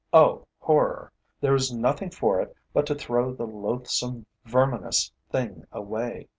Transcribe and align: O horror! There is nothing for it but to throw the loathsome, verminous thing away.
O 0.11 0.47
horror! 0.57 1.13
There 1.41 1.53
is 1.53 1.71
nothing 1.71 2.09
for 2.09 2.41
it 2.41 2.55
but 2.73 2.87
to 2.87 2.95
throw 2.95 3.35
the 3.35 3.45
loathsome, 3.45 4.25
verminous 4.45 5.11
thing 5.31 5.63
away. 5.71 6.27